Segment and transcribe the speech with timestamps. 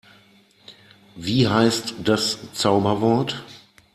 [1.15, 3.43] Wie heißt das Zauberwort?